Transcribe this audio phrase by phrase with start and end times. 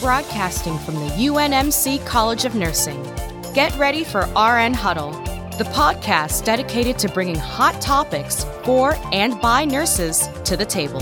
[0.00, 3.02] broadcasting from the UNMC College of Nursing.
[3.54, 5.12] Get ready for RN Huddle,
[5.58, 11.00] the podcast dedicated to bringing hot topics for and by nurses to the table.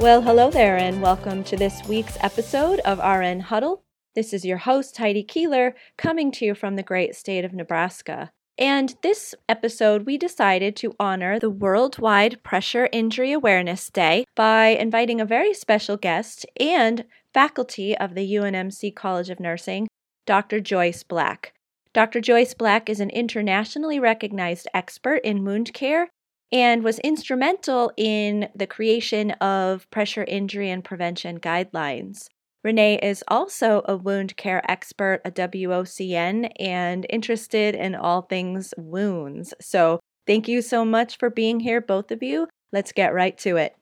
[0.00, 3.84] Well, hello there, and welcome to this week's episode of RN Huddle.
[4.14, 8.32] This is your host, Heidi Keeler, coming to you from the great state of Nebraska.
[8.58, 15.20] And this episode, we decided to honor the Worldwide Pressure Injury Awareness Day by inviting
[15.20, 19.88] a very special guest and faculty of the UNMC College of Nursing,
[20.26, 20.60] Dr.
[20.60, 21.54] Joyce Black.
[21.94, 22.20] Dr.
[22.20, 26.08] Joyce Black is an internationally recognized expert in wound care
[26.50, 32.28] and was instrumental in the creation of pressure injury and prevention guidelines.
[32.64, 39.52] Renee is also a wound care expert, a WOCN, and interested in all things wounds.
[39.60, 39.98] So,
[40.28, 42.46] thank you so much for being here, both of you.
[42.70, 43.74] Let's get right to it.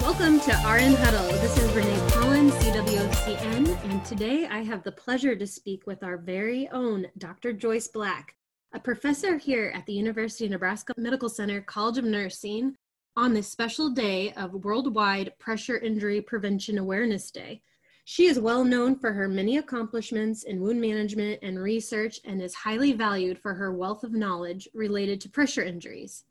[0.00, 1.28] Welcome to RN Huddle.
[1.40, 6.16] This is Renee Collins, CWOCN, and today I have the pleasure to speak with our
[6.16, 7.52] very own Dr.
[7.52, 8.36] Joyce Black,
[8.72, 12.76] a professor here at the University of Nebraska Medical Center College of Nursing
[13.18, 17.60] on this special day of Worldwide Pressure Injury Prevention Awareness Day.
[18.04, 22.54] She is well known for her many accomplishments in wound management and research and is
[22.54, 26.26] highly valued for her wealth of knowledge related to pressure injuries.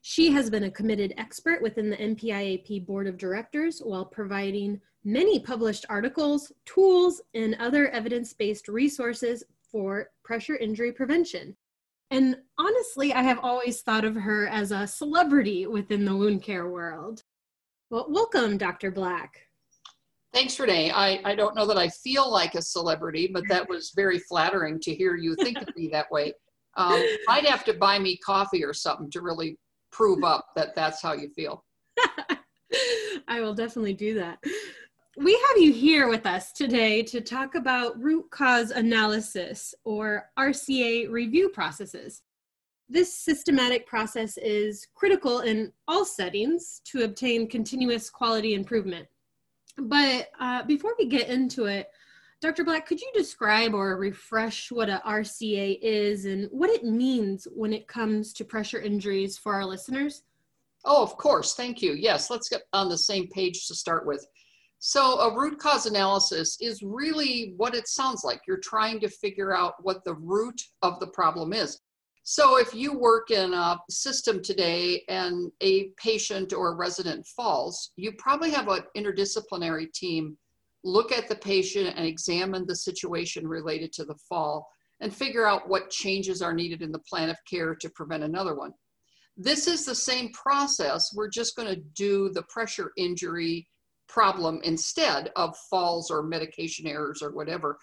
[0.00, 5.40] She has been a committed expert within the NPIAP Board of Directors while providing many
[5.40, 11.54] published articles, tools, and other evidence based resources for pressure injury prevention.
[12.14, 16.68] And honestly, I have always thought of her as a celebrity within the wound care
[16.68, 17.24] world.
[17.90, 18.92] Well, welcome, Dr.
[18.92, 19.48] Black.
[20.32, 20.92] Thanks, Renee.
[20.92, 24.78] I, I don't know that I feel like a celebrity, but that was very flattering
[24.82, 26.32] to hear you think of me that way.
[26.76, 29.58] Um, I'd have to buy me coffee or something to really
[29.90, 31.64] prove up that that's how you feel.
[33.26, 34.38] I will definitely do that
[35.16, 41.08] we have you here with us today to talk about root cause analysis or RCA
[41.08, 42.22] review processes.
[42.88, 49.06] This systematic process is critical in all settings to obtain continuous quality improvement.
[49.78, 51.88] But uh, before we get into it,
[52.40, 52.64] Dr.
[52.64, 57.72] Black, could you describe or refresh what a RCA is and what it means when
[57.72, 60.24] it comes to pressure injuries for our listeners?
[60.84, 61.54] Oh, of course.
[61.54, 61.92] Thank you.
[61.92, 64.26] Yes, let's get on the same page to start with.
[64.86, 68.42] So a root cause analysis is really what it sounds like.
[68.46, 71.80] You're trying to figure out what the root of the problem is.
[72.22, 77.92] So if you work in a system today and a patient or a resident falls,
[77.96, 80.36] you probably have an interdisciplinary team
[80.84, 84.68] look at the patient and examine the situation related to the fall
[85.00, 88.54] and figure out what changes are needed in the plan of care to prevent another
[88.54, 88.74] one.
[89.38, 91.10] This is the same process.
[91.14, 93.66] We're just going to do the pressure injury
[94.08, 97.78] problem instead of falls or medication errors or whatever.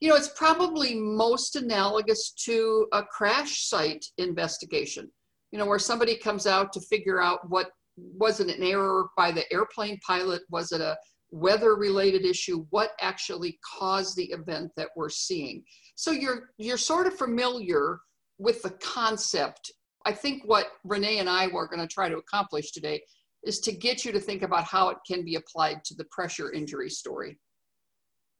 [0.00, 5.10] You know, it's probably most analogous to a crash site investigation,
[5.52, 9.30] you know, where somebody comes out to figure out what was it an error by
[9.30, 10.42] the airplane pilot?
[10.50, 10.96] Was it a
[11.30, 12.64] weather related issue?
[12.70, 15.62] What actually caused the event that we're seeing?
[15.96, 18.00] So you're you're sort of familiar
[18.38, 19.70] with the concept.
[20.06, 23.02] I think what Renee and I were going to try to accomplish today
[23.44, 26.52] is to get you to think about how it can be applied to the pressure
[26.52, 27.38] injury story.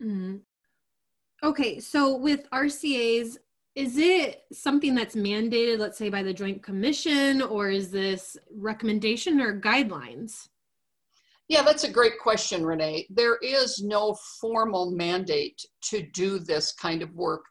[0.03, 0.37] Mm-hmm.
[1.43, 3.37] Okay, so with RCAs,
[3.75, 9.41] is it something that's mandated, let's say, by the Joint Commission, or is this recommendation
[9.41, 10.49] or guidelines?
[11.49, 13.07] Yeah, that's a great question, Renee.
[13.11, 17.45] There is no formal mandate to do this kind of work.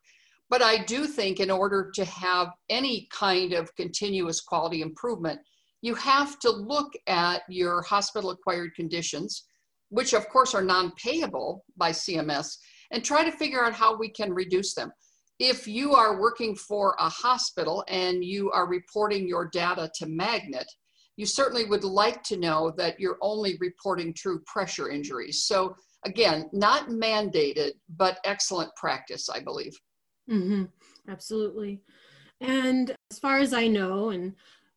[0.50, 5.40] But I do think in order to have any kind of continuous quality improvement,
[5.82, 9.46] you have to look at your hospital acquired conditions,
[9.90, 12.58] which of course are non payable by CMS,
[12.92, 14.92] and try to figure out how we can reduce them.
[15.40, 20.68] If you are working for a hospital and you are reporting your data to Magnet,
[21.16, 25.44] you certainly would like to know that you're only reporting true pressure injuries.
[25.46, 25.76] So,
[26.06, 29.74] again, not mandated, but excellent practice, I believe.
[30.30, 30.64] Mm-hmm.
[31.10, 31.82] Absolutely.
[32.42, 34.34] And as far as I know, and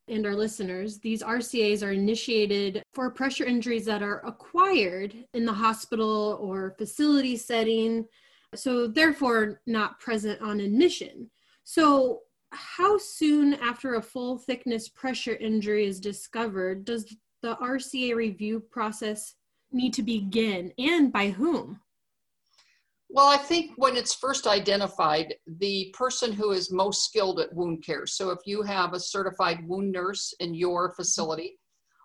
[0.08, 5.52] and our listeners, these RCAs are initiated for pressure injuries that are acquired in the
[5.52, 8.06] hospital or facility setting,
[8.54, 11.31] so therefore not present on admission.
[11.64, 12.20] So,
[12.50, 19.34] how soon after a full thickness pressure injury is discovered does the RCA review process
[19.70, 21.81] need to begin and by whom?
[23.14, 27.85] Well, I think when it's first identified, the person who is most skilled at wound
[27.85, 28.06] care.
[28.06, 31.59] So if you have a certified wound nurse in your facility,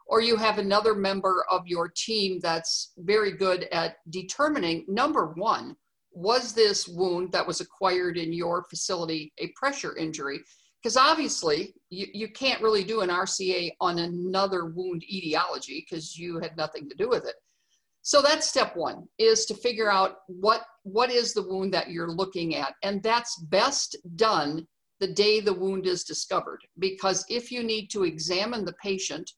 [0.06, 5.78] or you have another member of your team that's very good at determining number one,
[6.12, 10.42] was this wound that was acquired in your facility a pressure injury?
[10.84, 16.40] Because obviously, you, you can't really do an RCA on another wound etiology because you
[16.40, 17.36] had nothing to do with it.
[18.08, 22.10] So that's step one is to figure out what what is the wound that you're
[22.10, 24.66] looking at, and that's best done
[25.02, 26.62] the day the wound is discovered.
[26.80, 29.30] Because if you need to examine the patient,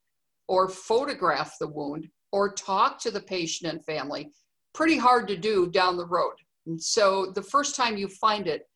[0.48, 4.30] or photograph the wound, or talk to the patient and family,
[4.75, 6.36] pretty hard to do down the road.
[6.68, 8.68] And so the first time you find it,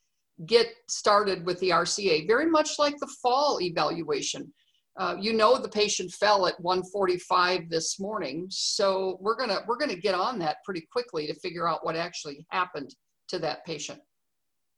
[0.48, 4.52] get started with the RCA, very much like the fall evaluation.
[4.98, 9.96] Uh, you know the patient fell at 145 this morning, so we're gonna we're gonna
[9.96, 12.94] get on that pretty quickly to figure out what actually happened
[13.28, 14.00] to that patient.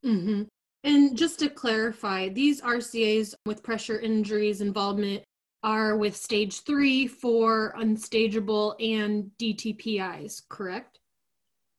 [0.06, 0.44] Mm-hmm.
[0.84, 5.24] And just to clarify, these RCAs with pressure injuries involvement
[5.64, 11.00] are with stage three, four, unstageable, and DTPIs, correct?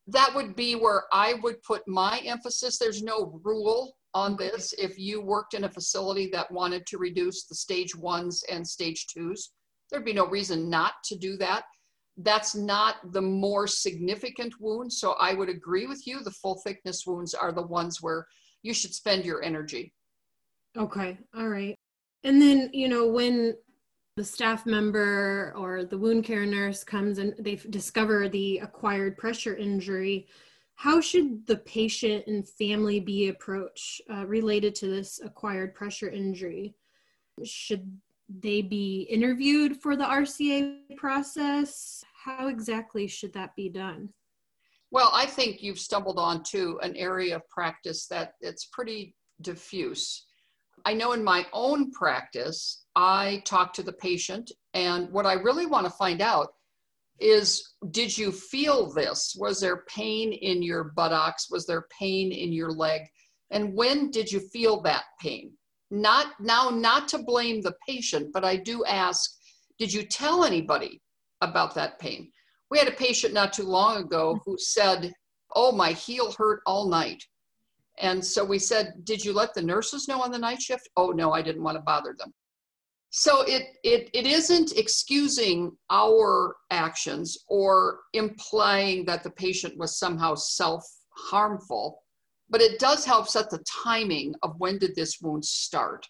[0.09, 2.79] that would be where I would put my emphasis.
[2.79, 4.73] There's no rule on this.
[4.79, 9.09] If you worked in a facility that wanted to reduce the stage ones and stage
[9.09, 9.51] twos,
[9.91, 11.65] there'd be no reason not to do that.
[12.17, 14.91] That's not the more significant wound.
[14.91, 16.25] So I would agree with you.
[16.25, 18.27] The full thickness wounds are the ones where
[18.63, 19.93] you should spend your energy.
[20.79, 21.19] Okay.
[21.37, 21.77] All right.
[22.25, 23.55] And then, you know, when
[24.17, 29.55] the staff member or the wound care nurse comes and they discover the acquired pressure
[29.55, 30.27] injury,
[30.77, 36.75] how should the patient and family be approached uh, related to this acquired pressure injury?
[37.45, 42.05] Should they be interviewed for the RCA process?
[42.25, 44.11] How exactly should that be done?
[44.91, 50.27] Well, I think you've stumbled onto an area of practice that it's pretty diffuse.
[50.85, 55.67] I know in my own practice, I talk to the patient, and what I really
[55.67, 56.49] want to find out
[57.21, 59.37] is did you feel this?
[59.39, 61.51] Was there pain in your buttocks?
[61.51, 63.03] Was there pain in your leg?
[63.51, 65.53] And when did you feel that pain?
[65.91, 69.31] Not now, not to blame the patient, but I do ask,
[69.79, 71.01] did you tell anybody
[71.41, 72.31] about that pain?
[72.71, 75.13] We had a patient not too long ago who said,
[75.55, 77.23] Oh, my heel hurt all night.
[77.99, 80.89] And so we said, Did you let the nurses know on the night shift?
[80.97, 82.35] Oh, no, I didn't want to bother them.
[83.19, 90.35] So it, it, it isn't excusing our actions or implying that the patient was somehow
[90.35, 90.85] self
[91.17, 92.03] harmful,
[92.51, 96.07] but it does help set the timing of when did this wound start.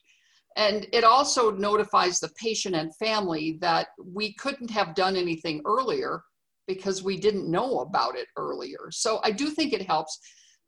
[0.57, 6.25] And it also notifies the patient and family that we couldn't have done anything earlier
[6.67, 8.91] because we didn't know about it earlier.
[8.91, 10.19] So I do think it helps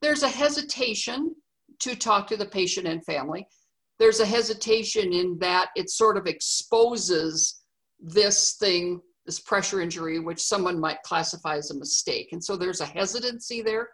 [0.03, 1.35] there's a hesitation
[1.81, 3.45] to talk to the patient and family.
[3.99, 7.63] There's a hesitation in that it sort of exposes
[8.01, 12.29] this thing, this pressure injury, which someone might classify as a mistake.
[12.33, 13.89] And so there's a hesitancy there.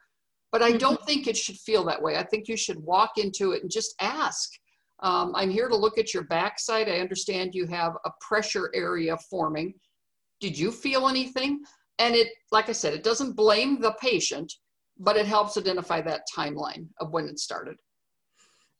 [0.53, 1.07] But I don't mm-hmm.
[1.07, 2.17] think it should feel that way.
[2.17, 4.51] I think you should walk into it and just ask.
[5.03, 6.89] Um, I'm here to look at your backside.
[6.89, 9.75] I understand you have a pressure area forming.
[10.41, 11.61] Did you feel anything?
[11.99, 14.53] And it, like I said, it doesn't blame the patient
[14.99, 17.77] but it helps identify that timeline of when it started.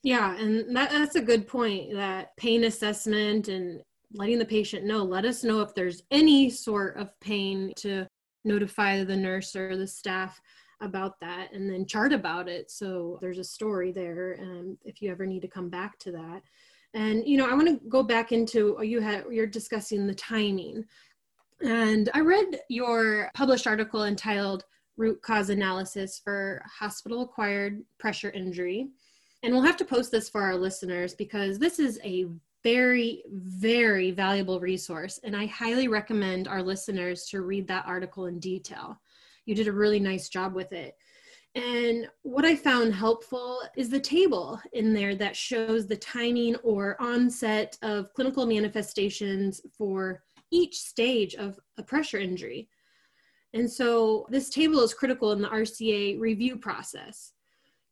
[0.05, 5.03] Yeah, and that, that's a good point that pain assessment and letting the patient know,
[5.03, 8.07] let us know if there's any sort of pain to
[8.45, 10.39] notify the nurse or the staff
[10.83, 12.71] about that and then chart about it.
[12.71, 16.43] So there's a story there and if you ever need to come back to that.
[16.93, 20.85] And you know i want to go back into you had you're discussing the timing.
[21.63, 24.65] And i read your published article entitled
[24.99, 28.91] root cause analysis for hospital acquired pressure injury.
[29.45, 32.25] And we'll have to post this for our listeners because this is a
[32.63, 35.21] very, very valuable resource.
[35.23, 38.99] And I highly recommend our listeners to read that article in detail.
[39.45, 40.97] You did a really nice job with it.
[41.55, 46.97] And what I found helpful is the table in there that shows the timing or
[46.99, 52.71] onset of clinical manifestations for each stage of a pressure injury.
[53.53, 57.34] And so this table is critical in the RCA review process.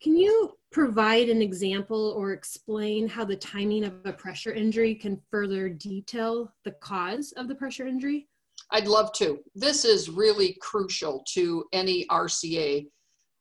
[0.03, 5.21] Can you provide an example or explain how the timing of a pressure injury can
[5.31, 8.27] further detail the cause of the pressure injury?
[8.73, 9.39] I'd love to.
[9.55, 12.89] This is really crucial to any RCA.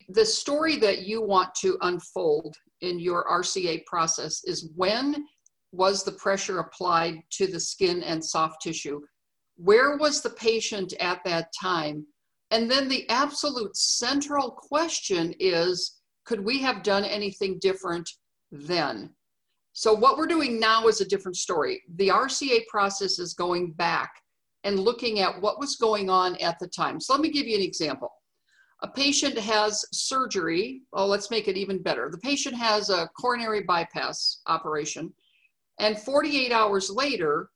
[0.10, 5.26] The story that you want to unfold in your RCA process is when
[5.72, 9.02] was the pressure applied to the skin and soft tissue?
[9.56, 12.06] Where was the patient at that time?
[12.52, 18.10] And then the absolute central question is could we have done anything different
[18.52, 19.12] then?
[19.74, 21.82] So, what we're doing now is a different story.
[21.96, 24.12] The RCA process is going back
[24.64, 27.00] and looking at what was going on at the time.
[27.00, 28.12] So, let me give you an example.
[28.84, 30.82] A patient has surgery.
[30.92, 32.10] Oh, let's make it even better.
[32.12, 35.14] The patient has a coronary bypass operation,
[35.80, 37.50] and 48 hours later,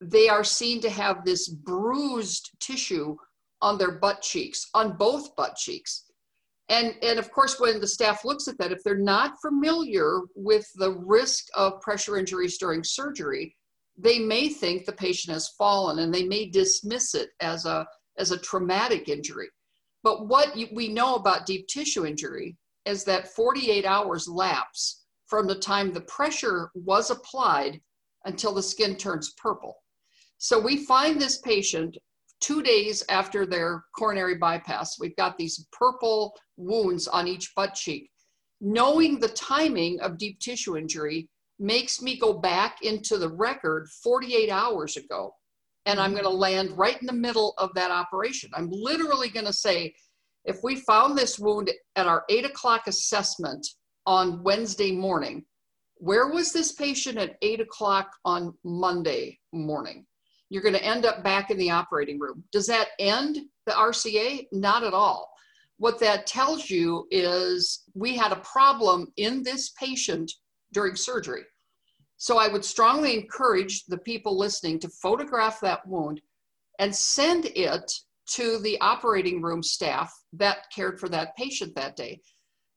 [0.00, 3.16] they are seen to have this bruised tissue
[3.62, 6.10] on their butt cheeks, on both butt cheeks.
[6.72, 10.66] And, and of course, when the staff looks at that, if they're not familiar with
[10.76, 13.54] the risk of pressure injuries during surgery,
[13.98, 17.86] they may think the patient has fallen and they may dismiss it as a,
[18.16, 19.48] as a traumatic injury.
[20.02, 25.46] But what you, we know about deep tissue injury is that 48 hours lapse from
[25.46, 27.82] the time the pressure was applied
[28.24, 29.76] until the skin turns purple.
[30.38, 31.98] So we find this patient
[32.42, 34.98] two days after their coronary bypass.
[34.98, 38.10] We've got these purple wounds on each butt cheek.
[38.60, 44.50] Knowing the timing of deep tissue injury makes me go back into the record 48
[44.50, 45.34] hours ago.
[45.86, 46.22] And I'm mm-hmm.
[46.22, 48.50] going to land right in the middle of that operation.
[48.54, 49.94] I'm literally going to say,
[50.44, 53.66] if we found this wound at our eight o'clock assessment
[54.06, 55.44] on Wednesday morning,
[55.96, 60.04] where was this patient at eight o'clock on Monday morning?
[60.52, 62.44] You're going to end up back in the operating room.
[62.52, 64.48] Does that end the RCA?
[64.52, 65.30] Not at all.
[65.78, 70.30] What that tells you is we had a problem in this patient
[70.74, 71.44] during surgery.
[72.18, 76.20] So I would strongly encourage the people listening to photograph that wound
[76.78, 77.90] and send it
[78.34, 82.20] to the operating room staff that cared for that patient that day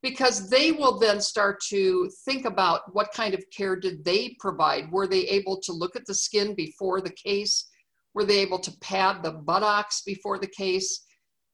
[0.01, 4.91] because they will then start to think about what kind of care did they provide.
[4.91, 7.67] Were they able to look at the skin before the case?
[8.13, 11.03] Were they able to pad the buttocks before the case?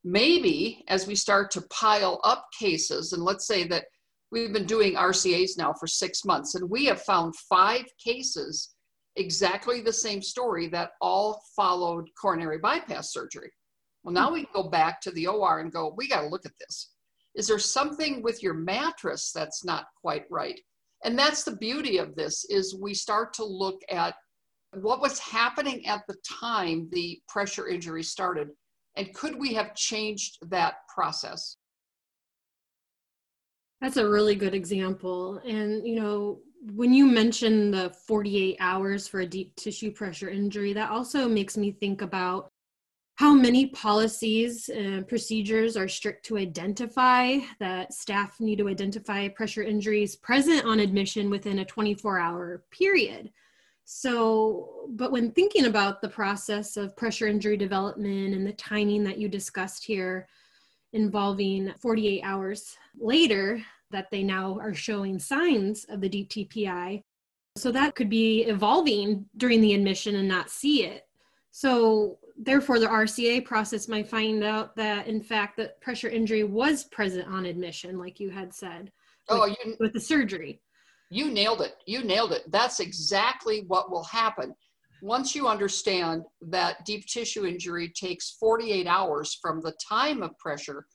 [0.04, 3.86] Maybe as we start to pile up cases and let's say that
[4.32, 8.74] we've been doing rcas now for six months and we have found five cases
[9.16, 13.52] exactly the same story that all followed coronary bypass surgery.
[14.04, 16.58] Well now we go back to the or and go we got to look at
[16.60, 16.92] this
[17.36, 20.60] is there something with your mattress that's not quite right?
[21.04, 24.16] And that's the beauty of this is we start to look at
[24.74, 28.50] what was happening at the time the pressure injury started
[28.96, 31.58] and could we have changed that process?
[33.80, 35.40] That's a really good example.
[35.46, 36.40] And, you know,
[36.74, 41.58] when you mention the 48 hours for a deep tissue pressure injury, that also makes
[41.58, 42.52] me think about
[43.22, 49.62] how many policies and procedures are strict to identify that staff need to identify pressure
[49.62, 53.30] injuries present on admission within a 24 hour period?
[53.86, 59.20] So but when thinking about the process of pressure injury development and the timing that
[59.20, 60.28] you discussed here
[60.94, 63.62] involving 48 hours later
[63.92, 67.04] that they now are showing signs of the DTPI,
[67.56, 71.06] so that could be evolving during the admission and not see it.
[71.52, 76.86] So therefore the RCA process might find out that in fact the pressure injury was
[76.86, 78.92] present on admission, like you had said.
[79.30, 80.62] Oh, with, you, with the surgery.
[81.10, 81.76] You nailed it.
[81.86, 82.44] You nailed it.
[82.50, 84.56] That's exactly what will happen.
[85.02, 90.86] Once you understand that deep tissue injury takes 48 hours from the time of pressure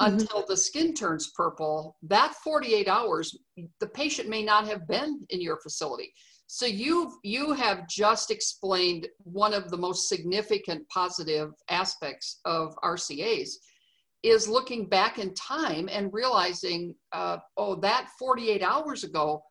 [0.00, 0.14] mm-hmm.
[0.14, 3.38] until the skin turns purple, that 48 hours,
[3.80, 6.12] the patient may not have been in your facility.
[6.54, 13.58] So you you have just explained one of the most significant positive aspects of RCA's
[14.22, 19.42] is looking back in time and realizing, uh, oh, that 48 hours ago,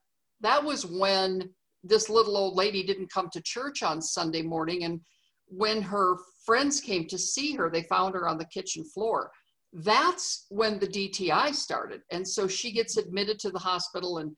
[0.41, 1.49] that was when
[1.83, 5.01] this little old lady didn't come to church on Sunday morning, and
[5.47, 9.31] when her friends came to see her, they found her on the kitchen floor.
[9.73, 14.35] That's when the DTI started, and so she gets admitted to the hospital and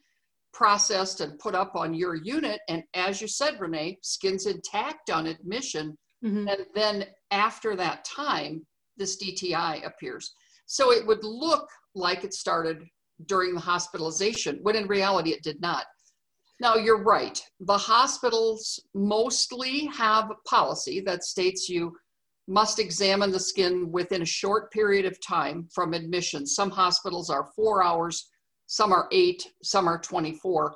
[0.54, 2.62] processed and put up on your unit.
[2.70, 5.98] And as you said, Renee, skin's intact on admission.
[6.24, 6.48] Mm-hmm.
[6.48, 8.66] And then after that time,
[8.98, 10.34] this DTI appears.
[10.66, 12.84] So it would look like it started
[13.26, 15.86] during the hospitalization, when in reality it did not.
[16.60, 17.42] Now, you're right.
[17.60, 21.96] The hospitals mostly have a policy that states you
[22.48, 26.46] must examine the skin within a short period of time from admission.
[26.46, 28.30] Some hospitals are four hours,
[28.68, 30.76] some are eight, some are 24.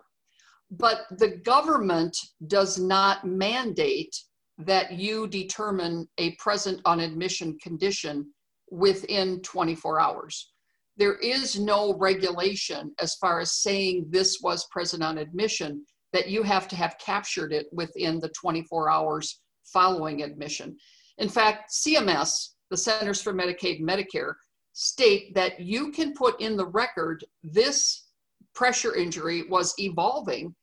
[0.72, 2.18] But the government
[2.48, 4.16] does not mandate
[4.58, 8.32] that you determine a present on admission condition
[8.70, 10.52] within 24 hours.
[10.98, 16.42] There is no regulation as far as saying this was present on admission that you
[16.44, 20.76] have to have captured it within the 24 hours following admission.
[21.20, 24.34] In fact, CMS the Centers for Medicaid and Medicare,
[24.80, 28.10] state that you can put in the record this
[28.54, 30.54] pressure injury was evolving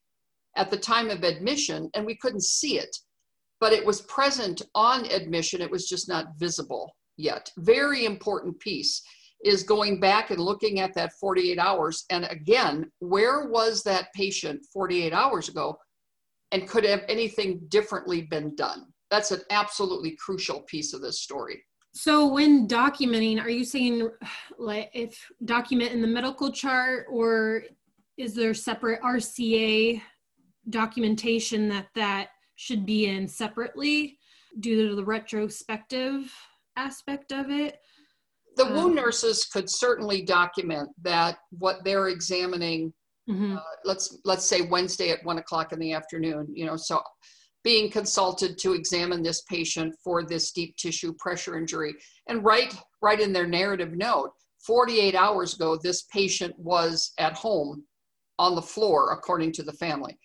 [0.57, 2.97] at the time of admission and we couldn't see it,
[3.59, 5.61] but it was present on admission.
[5.61, 7.51] It was just not visible yet.
[7.59, 9.03] Very important piece
[9.45, 12.05] is going back and looking at that 48 hours.
[12.11, 15.77] And again, where was that patient 48 hours ago?
[16.53, 18.87] And could have anything differently been done?
[19.11, 21.65] That's an absolutely crucial piece of this story.
[21.95, 24.11] So when documenting, are you saying
[24.59, 27.63] like if document in the medical chart or
[28.17, 30.01] is there separate RCA
[30.71, 34.19] documentation that that should be in separately
[34.61, 36.33] due to the retrospective
[36.77, 37.79] aspect of it?
[38.57, 42.93] The um, wound nurses could certainly document that what they're examining.
[43.29, 43.57] Mm-hmm.
[43.57, 46.49] Uh, let's let's say Wednesday at one o'clock in the afternoon.
[46.53, 47.01] You know, so
[47.65, 51.95] being consulted to examine this patient for this deep tissue pressure injury,
[52.29, 54.31] and right right in their narrative note,
[54.67, 57.85] 48 hours ago, this patient was at home
[58.39, 60.19] on the floor, according to the family.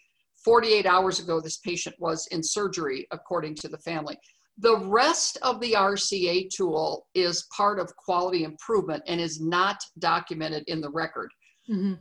[0.43, 4.17] 48 hours ago, this patient was in surgery, according to the family.
[4.57, 10.63] The rest of the RCA tool is part of quality improvement and is not documented
[10.67, 11.31] in the record.
[11.69, 11.93] Mm-hmm.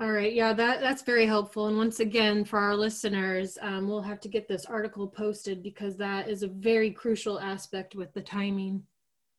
[0.00, 1.66] All right, yeah, that that's very helpful.
[1.66, 5.98] And once again, for our listeners, um, we'll have to get this article posted because
[5.98, 8.82] that is a very crucial aspect with the timing,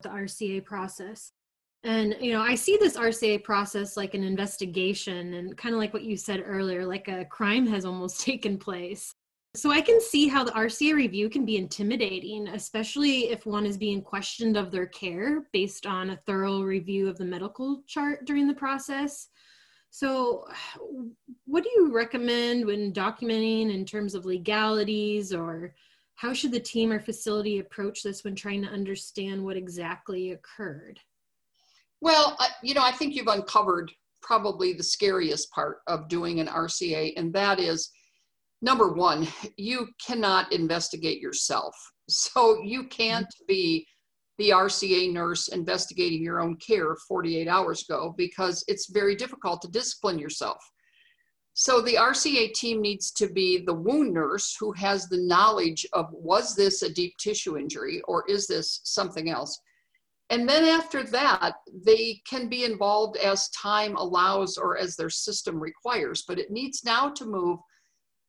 [0.03, 1.31] the RCA process.
[1.83, 5.95] And you know, I see this RCA process like an investigation, and kind of like
[5.95, 9.15] what you said earlier, like a crime has almost taken place.
[9.55, 13.77] So I can see how the RCA review can be intimidating, especially if one is
[13.77, 18.47] being questioned of their care based on a thorough review of the medical chart during
[18.47, 19.29] the process.
[19.91, 20.45] So,
[21.45, 25.75] what do you recommend when documenting in terms of legalities, or
[26.15, 30.99] how should the team or facility approach this when trying to understand what exactly occurred?
[31.99, 33.91] Well, you know, I think you've uncovered
[34.23, 37.91] probably the scariest part of doing an RCA, and that is
[38.61, 41.75] number one, you cannot investigate yourself.
[42.07, 43.45] So you can't mm-hmm.
[43.47, 43.87] be
[44.41, 49.67] the RCA nurse investigating your own care 48 hours ago because it's very difficult to
[49.67, 50.57] discipline yourself.
[51.53, 56.07] So the RCA team needs to be the wound nurse who has the knowledge of
[56.11, 59.59] was this a deep tissue injury or is this something else?
[60.31, 65.59] And then after that, they can be involved as time allows or as their system
[65.59, 66.23] requires.
[66.27, 67.59] But it needs now to move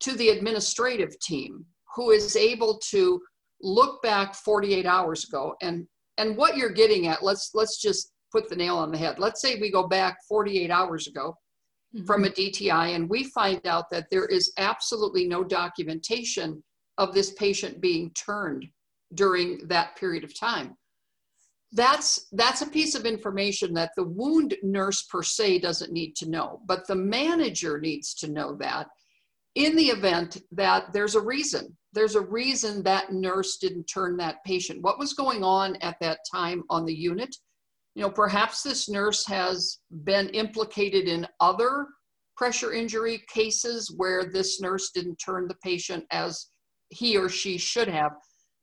[0.00, 3.18] to the administrative team who is able to
[3.62, 5.86] look back 48 hours ago and
[6.18, 9.18] and what you're getting at let's let's just put the nail on the head.
[9.18, 11.36] Let's say we go back 48 hours ago
[11.94, 12.06] mm-hmm.
[12.06, 16.62] from a dti and we find out that there is absolutely no documentation
[16.98, 18.66] of this patient being turned
[19.14, 20.76] during that period of time.
[21.74, 26.28] That's that's a piece of information that the wound nurse per se doesn't need to
[26.28, 28.88] know but the manager needs to know that
[29.54, 34.42] in the event that there's a reason there's a reason that nurse didn't turn that
[34.44, 34.82] patient.
[34.82, 37.34] What was going on at that time on the unit?
[37.94, 41.86] You know perhaps this nurse has been implicated in other
[42.36, 46.46] pressure injury cases where this nurse didn't turn the patient as
[46.88, 48.12] he or she should have.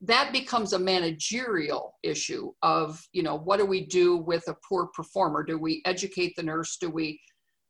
[0.02, 4.88] That becomes a managerial issue of you know what do we do with a poor
[4.96, 5.44] performer?
[5.44, 6.78] Do we educate the nurse?
[6.78, 7.20] Do we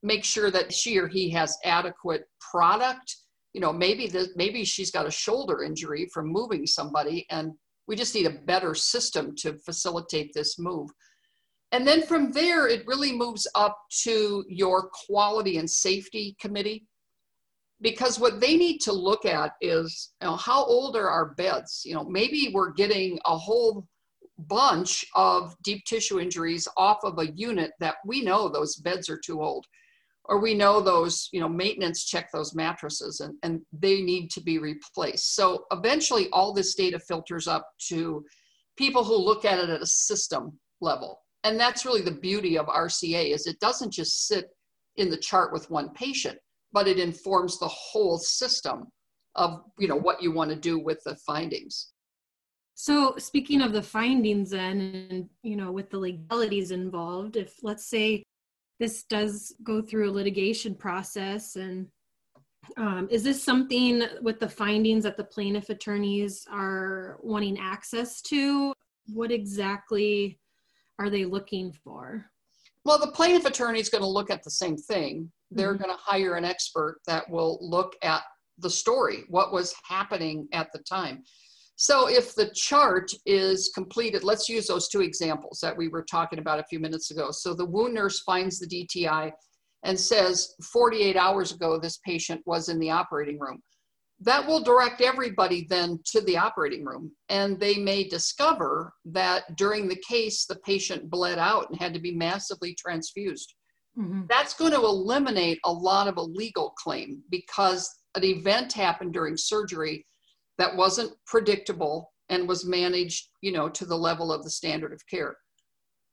[0.02, 3.17] make sure that she or he has adequate product
[3.54, 7.52] you know maybe the, maybe she's got a shoulder injury from moving somebody and
[7.88, 10.92] we just need a better system to facilitate this move.
[11.72, 16.86] And then from there it really moves up to your quality and safety committee.
[17.82, 21.82] Because what they need to look at is you know how old are our beds?
[21.86, 23.88] You know maybe we're getting a whole
[24.48, 29.20] bunch of deep tissue injuries off of a unit that we know those beds are
[29.20, 29.66] too old
[30.30, 34.42] or we know those you know maintenance check those mattresses and, and they need to
[34.42, 35.36] be replaced.
[35.36, 38.24] So eventually all this data filters up to
[38.78, 41.20] people who look at it at a system level.
[41.44, 44.46] And that's really the beauty of rca is it doesn't just sit
[44.98, 46.38] in the chart with one patient
[46.72, 48.88] but it informs the whole system
[49.36, 51.89] of you know what you want to do with the findings.
[52.76, 57.88] So speaking of the findings then and you know with the legalities involved if let's
[57.89, 58.24] say
[58.80, 61.88] this does go through a litigation process and
[62.78, 68.74] um, is this something with the findings that the plaintiff attorneys are wanting access to
[69.08, 70.39] what exactly
[71.00, 72.26] are they looking for
[72.86, 75.84] well the plaintiff attorney is going to look at the same thing they're mm-hmm.
[75.84, 78.22] going to hire an expert that will look at
[78.60, 81.24] the story, what was happening at the time.
[81.82, 86.39] So if the chart is completed, let's use those two examples that we were talking
[86.39, 87.32] about a few minutes ago.
[87.32, 89.32] So the wound nurse finds the DTI
[89.84, 93.62] and says 48 hours ago this patient was in the operating room.
[94.20, 97.13] That will direct everybody then to the operating room.
[97.30, 102.02] And they may discover that during the case, the patient bled out and had to
[102.02, 103.56] be massively transfused.
[103.98, 104.24] Mm-hmm.
[104.28, 109.38] That's going to eliminate a lot of a legal claim because an event happened during
[109.38, 110.06] surgery
[110.60, 115.08] that wasn't predictable and was managed, you know, to the level of the standard of
[115.08, 115.36] care.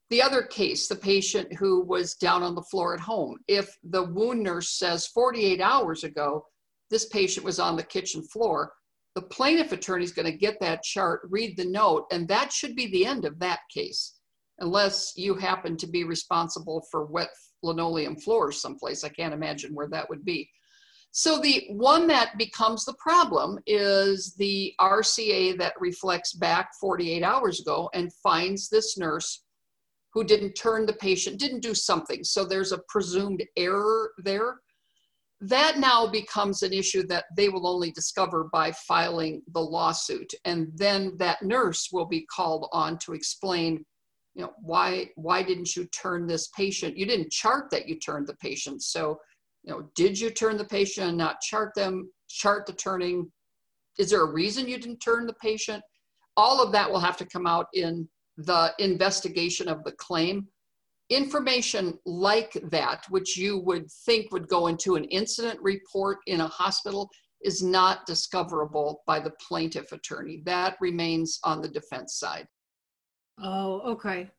[0.08, 4.04] The other case, the patient who was down on the floor at home, if the
[4.04, 6.46] wound nurse says 48 hours ago,
[6.90, 8.72] this patient was on the kitchen floor,
[9.16, 12.76] the plaintiff attorney is going to get that chart, read the note, and that should
[12.76, 14.14] be the end of that case,
[14.60, 17.30] unless you happen to be responsible for wet
[17.64, 19.02] linoleum floors someplace.
[19.02, 20.48] I can't imagine where that would be.
[21.18, 27.58] So the one that becomes the problem is the RCA that reflects back 48 hours
[27.58, 29.42] ago and finds this nurse
[30.12, 32.22] who didn't turn the patient, didn't do something.
[32.22, 34.56] So there's a presumed error there.
[35.40, 40.34] That now becomes an issue that they will only discover by filing the lawsuit.
[40.44, 43.86] And then that nurse will be called on to explain,
[44.34, 46.98] you know, why, why didn't you turn this patient?
[46.98, 48.82] You didn't chart that you turned the patient.
[48.82, 49.18] So
[49.66, 53.30] you know, did you turn the patient and not chart them, chart the turning?
[53.98, 55.82] Is there a reason you didn't turn the patient?
[56.36, 60.46] All of that will have to come out in the investigation of the claim.
[61.10, 66.48] Information like that, which you would think would go into an incident report in a
[66.48, 67.08] hospital,
[67.42, 70.42] is not discoverable by the plaintiff attorney.
[70.44, 72.46] That remains on the defense side.
[73.40, 74.30] Oh, okay.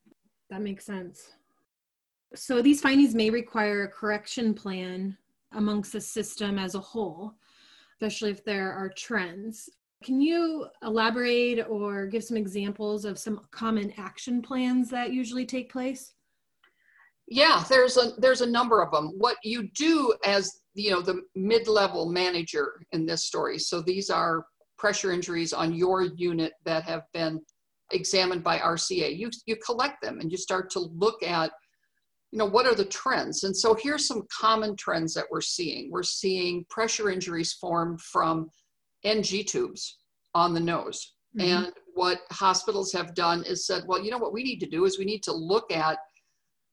[0.50, 1.37] That makes sense.
[2.36, 5.18] So these findings may require a correction plan
[5.54, 7.34] amongst the system as a whole,
[7.94, 9.70] especially if there are trends.
[10.04, 15.72] Can you elaborate or give some examples of some common action plans that usually take
[15.72, 16.14] place?
[17.30, 19.14] Yeah, there's a there's a number of them.
[19.18, 23.58] What you do as you know the mid-level manager in this story.
[23.58, 24.46] So these are
[24.78, 27.42] pressure injuries on your unit that have been
[27.92, 29.18] examined by RCA.
[29.18, 31.52] You you collect them and you start to look at
[32.32, 33.44] you know, what are the trends?
[33.44, 35.90] And so here's some common trends that we're seeing.
[35.90, 38.50] We're seeing pressure injuries formed from
[39.04, 39.98] NG tubes
[40.36, 41.14] on the nose.
[41.38, 41.66] Mm-hmm.
[41.66, 44.86] And what hospitals have done is said, well, you know what we need to do
[44.86, 46.00] is we need to look at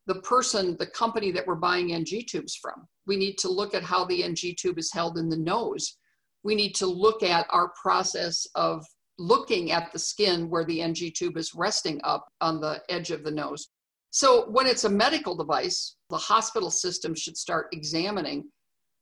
[0.07, 2.87] the person, the company that we're buying NG tubes from.
[3.07, 5.99] We need to look at how the NG tube is held in the nose.
[6.43, 8.85] We need to look at our process of
[9.19, 13.25] looking at the skin where the NG tube is resting up on the edge of
[13.25, 13.69] the nose.
[14.15, 18.45] So when it's a medical device, the hospital system should start examining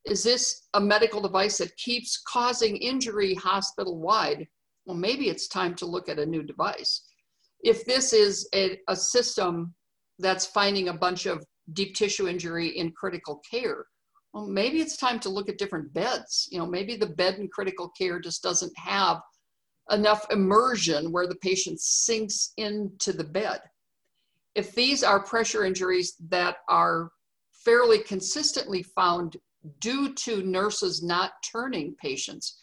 [0.06, 4.48] is this a medical device that keeps causing injury hospital wide?
[4.86, 7.02] Well, maybe it's time to look at a new device.
[7.60, 9.74] If this is a, a system
[10.18, 11.44] that's finding a bunch of
[11.74, 13.84] deep tissue injury in critical care,
[14.32, 16.48] well, maybe it's time to look at different beds.
[16.50, 19.20] You know, maybe the bed in critical care just doesn't have
[19.90, 23.60] enough immersion where the patient sinks into the bed
[24.54, 27.10] if these are pressure injuries that are
[27.64, 29.36] fairly consistently found
[29.80, 32.58] due to nurses not turning patients,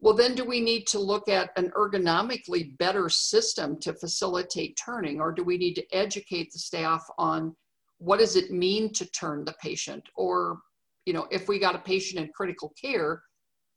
[0.00, 5.20] well, then do we need to look at an ergonomically better system to facilitate turning,
[5.20, 7.56] or do we need to educate the staff on
[7.98, 10.04] what does it mean to turn the patient?
[10.14, 10.60] Or,
[11.04, 13.22] you know, if we got a patient in critical care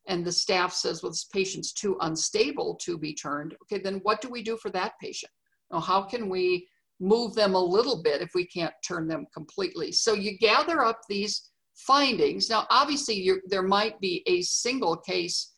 [0.07, 4.21] and the staff says, well, this patient's too unstable to be turned, okay, then what
[4.21, 5.31] do we do for that patient?
[5.71, 6.67] Now, how can we
[7.01, 9.91] move them a little bit if we can't turn them completely.
[9.91, 12.49] So you gather up these findings.
[12.49, 15.51] Now, obviously, there might be a single case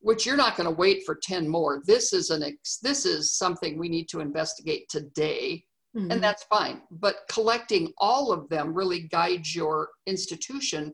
[0.00, 1.82] which you're not going to wait for 10 more.
[1.86, 5.64] This is an ex, this is something we need to investigate today,
[5.96, 6.10] mm-hmm.
[6.10, 6.82] and that's fine.
[6.90, 10.92] But collecting all of them really guides your institution.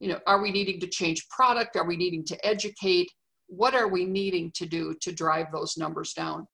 [0.00, 1.76] You know, are we needing to change product?
[1.76, 3.08] Are we needing to educate?
[3.46, 6.48] What are we needing to do to drive those numbers down?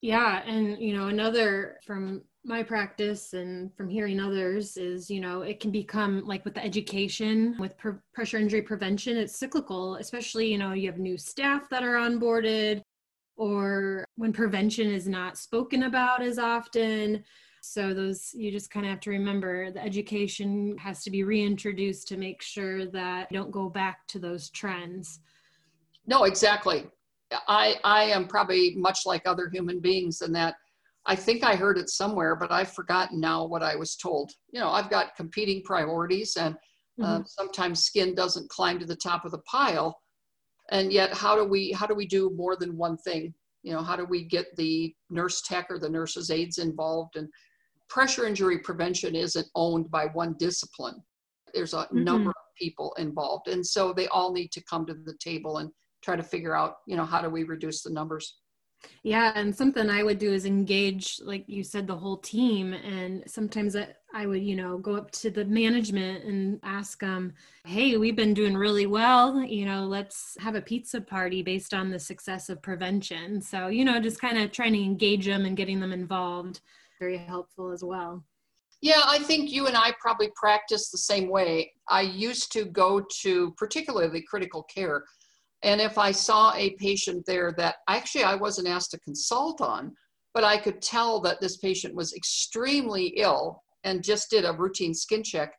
[0.00, 0.42] Yeah.
[0.46, 5.58] And, you know, another from my practice and from hearing others is, you know, it
[5.58, 10.58] can become like with the education, with pr- pressure injury prevention, it's cyclical, especially, you
[10.58, 12.82] know, you have new staff that are onboarded
[13.36, 17.24] or when prevention is not spoken about as often.
[17.62, 22.06] So those you just kind of have to remember the education has to be reintroduced
[22.08, 25.18] to make sure that don't go back to those trends.
[26.06, 26.86] No, exactly.
[27.48, 30.54] I, I am probably much like other human beings in that
[31.06, 34.32] I think I heard it somewhere, but I've forgotten now what I was told.
[34.50, 36.56] You know, I've got competing priorities, and
[37.00, 37.22] uh, mm-hmm.
[37.26, 40.00] sometimes skin doesn't climb to the top of the pile.
[40.70, 43.32] And yet, how do we how do we do more than one thing?
[43.62, 47.16] You know, how do we get the nurse tech or the nurse's aides involved?
[47.16, 47.28] And
[47.88, 51.00] pressure injury prevention isn't owned by one discipline.
[51.54, 52.02] There's a mm-hmm.
[52.02, 55.70] number of people involved, and so they all need to come to the table and
[56.06, 58.36] try to figure out, you know, how do we reduce the numbers.
[59.02, 62.72] Yeah, and something I would do is engage, like you said, the whole team.
[62.72, 67.32] And sometimes I, I would, you know, go up to the management and ask them,
[67.64, 69.42] hey, we've been doing really well.
[69.42, 73.40] You know, let's have a pizza party based on the success of prevention.
[73.40, 76.60] So, you know, just kind of trying to engage them and getting them involved,
[77.00, 78.24] very helpful as well.
[78.82, 81.72] Yeah, I think you and I probably practice the same way.
[81.88, 85.04] I used to go to particularly critical care
[85.66, 89.92] and if I saw a patient there that actually I wasn't asked to consult on,
[90.32, 94.94] but I could tell that this patient was extremely ill and just did a routine
[94.94, 95.52] skin check,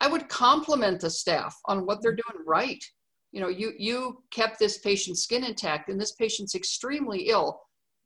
[0.00, 2.82] I would compliment the staff on what they're doing right.
[3.30, 7.60] You know, you you kept this patient's skin intact and this patient's extremely ill.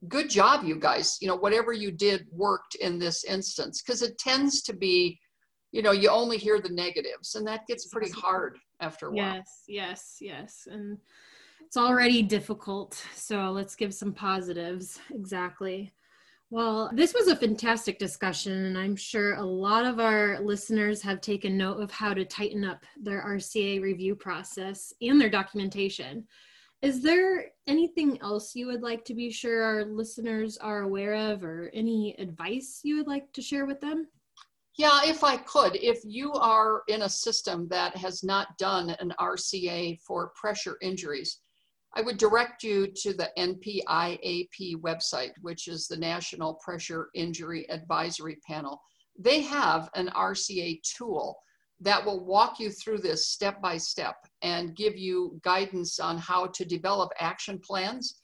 [0.09, 1.17] Good job, you guys.
[1.23, 5.19] You know, whatever you did worked in this instance because it tends to be,
[5.73, 9.35] you know, you only hear the negatives and that gets pretty hard after a while.
[9.35, 10.69] Yes, yes, yes.
[10.71, 10.99] And
[11.65, 13.03] it's already difficult.
[13.15, 15.01] So let's give some positives.
[15.11, 15.93] Exactly.
[16.51, 21.23] Well, this was a fantastic discussion, and I'm sure a lot of our listeners have
[21.23, 26.27] taken note of how to tighten up their RCA review process and their documentation.
[26.83, 31.43] Is there anything else you would like to be sure our listeners are aware of,
[31.43, 34.09] or any advice you would like to share with them?
[34.79, 39.13] Yeah, if I could, if you are in a system that has not done an
[39.21, 41.41] RCA for pressure injuries,
[41.95, 48.39] I would direct you to the NPIAP website, which is the National Pressure Injury Advisory
[48.47, 48.81] Panel.
[49.19, 51.39] They have an RCA tool
[51.81, 56.47] that will walk you through this step by step and give you guidance on how
[56.47, 58.22] to develop action plans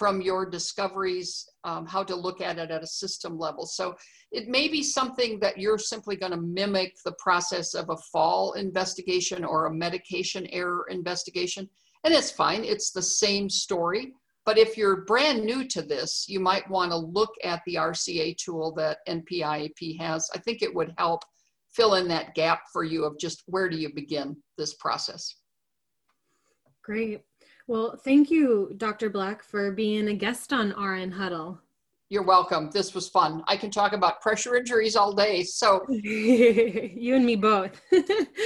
[0.00, 3.66] from your discoveries, um, how to look at it at a system level.
[3.66, 3.94] So
[4.32, 8.54] it may be something that you're simply going to mimic the process of a fall
[8.54, 11.68] investigation or a medication error investigation.
[12.02, 14.14] And it's fine, it's the same story.
[14.46, 18.38] But if you're brand new to this, you might want to look at the RCA
[18.38, 20.30] tool that NPIAP has.
[20.34, 21.24] I think it would help
[21.74, 25.34] fill in that gap for you of just where do you begin this process.
[26.82, 27.20] Great.
[27.70, 29.10] Well, thank you, Dr.
[29.10, 31.60] Black, for being a guest on RN Huddle.
[32.08, 32.68] You're welcome.
[32.72, 33.44] This was fun.
[33.46, 35.44] I can talk about pressure injuries all day.
[35.44, 37.80] So, you and me both.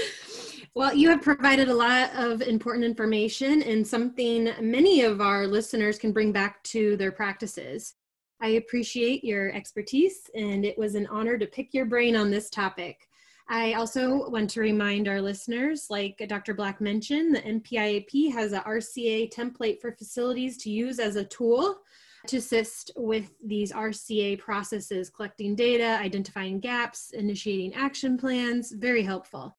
[0.75, 5.99] well, you have provided a lot of important information and something many of our listeners
[5.99, 7.95] can bring back to their practices.
[8.43, 12.51] I appreciate your expertise, and it was an honor to pick your brain on this
[12.51, 13.09] topic.
[13.49, 16.55] I also want to remind our listeners, like Dr.
[16.55, 21.79] Black mentioned, the NPIAP has a RCA template for facilities to use as a tool
[22.27, 29.55] to assist with these RCA processes, collecting data, identifying gaps, initiating action plans, very helpful.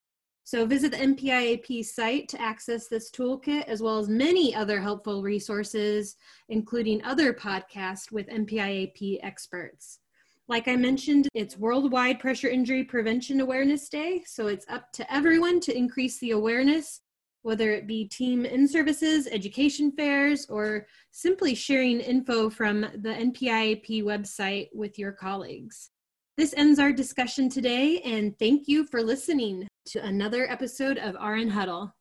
[0.45, 5.21] So visit the NPIAP site to access this toolkit, as well as many other helpful
[5.21, 6.15] resources,
[6.49, 9.99] including other podcasts with NPIAP experts.
[10.47, 15.59] Like I mentioned, it's Worldwide Pressure Injury Prevention Awareness Day, so it's up to everyone
[15.61, 17.01] to increase the awareness,
[17.41, 24.03] whether it be team in services, education fairs, or simply sharing info from the NPIAP
[24.03, 25.89] website with your colleagues.
[26.37, 31.49] This ends our discussion today, and thank you for listening to another episode of RN
[31.49, 31.91] Huddle.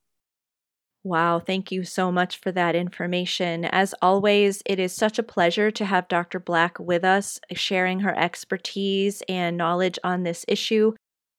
[1.05, 3.65] Wow, thank you so much for that information.
[3.65, 6.39] As always, it is such a pleasure to have Dr.
[6.39, 10.93] Black with us, uh, sharing her expertise and knowledge on this issue.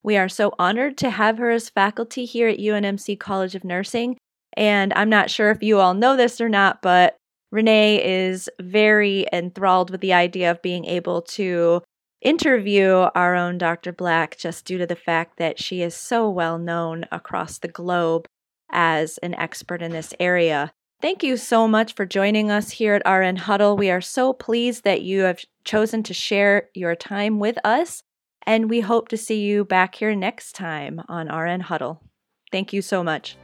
[0.05, 4.17] We are so honored to have her as faculty here at UNMC College of Nursing.
[4.57, 7.17] And I'm not sure if you all know this or not, but
[7.51, 11.83] Renee is very enthralled with the idea of being able to
[12.23, 13.93] interview our own Dr.
[13.93, 18.29] Black just due to the fact that she is so well known across the globe
[18.71, 20.73] as an expert in this area.
[21.03, 23.77] Thank you so much for joining us here at RN Huddle.
[23.77, 28.03] We are so pleased that you have chosen to share your time with us,
[28.47, 32.03] and we hope to see you back here next time on RN Huddle.
[32.51, 33.37] Thank you so much.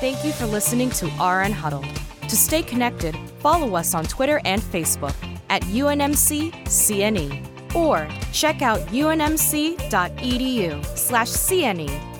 [0.00, 1.84] Thank you for listening to RN Huddle.
[2.28, 5.14] To stay connected, follow us on Twitter and Facebook
[5.50, 9.82] at UNMC CNE or check out unmc.edu/cne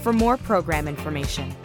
[0.03, 1.57] for more program information.